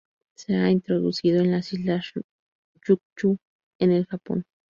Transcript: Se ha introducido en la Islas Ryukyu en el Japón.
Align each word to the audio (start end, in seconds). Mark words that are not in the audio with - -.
Se 0.33 0.55
ha 0.55 0.71
introducido 0.71 1.41
en 1.43 1.51
la 1.51 1.59
Islas 1.59 2.11
Ryukyu 2.83 3.37
en 3.77 3.91
el 3.91 4.07
Japón. 4.07 4.45